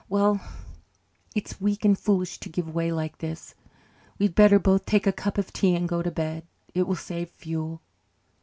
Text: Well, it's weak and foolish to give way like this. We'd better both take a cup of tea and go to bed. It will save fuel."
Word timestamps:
Well, 0.09 0.41
it's 1.35 1.61
weak 1.61 1.85
and 1.85 1.95
foolish 1.95 2.39
to 2.39 2.49
give 2.49 2.73
way 2.73 2.91
like 2.91 3.19
this. 3.19 3.53
We'd 4.17 4.33
better 4.33 4.57
both 4.57 4.87
take 4.87 5.05
a 5.05 5.11
cup 5.13 5.37
of 5.37 5.53
tea 5.53 5.75
and 5.75 5.87
go 5.87 6.01
to 6.01 6.09
bed. 6.09 6.47
It 6.73 6.87
will 6.87 6.95
save 6.95 7.29
fuel." 7.29 7.81